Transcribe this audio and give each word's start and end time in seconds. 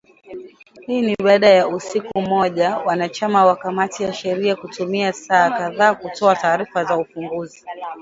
Hii 0.87 1.01
ni 1.01 1.15
baada 1.23 1.49
ya 1.49 1.79
siku 1.79 2.21
moja 2.21 2.77
wanachama 2.77 3.45
wa 3.45 3.55
kamati 3.55 4.03
ya 4.03 4.13
sheria 4.13 4.55
kutumia 4.55 5.13
saa 5.13 5.49
kadhaa 5.49 5.95
kutoa 5.95 6.35
taarifa 6.35 6.83
za 6.83 6.97
ufunguzi 6.97 7.65